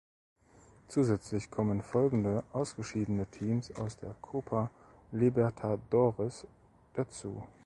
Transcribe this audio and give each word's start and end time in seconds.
Zusätzlich 0.87 1.51
kommen 1.51 1.83
folgende 1.83 2.43
ausgeschiedene 2.53 3.27
Teams 3.29 3.69
aus 3.75 3.97
der 3.97 4.15
Copa 4.19 4.71
Libertadores 5.11 6.47
dazu. 6.95 7.43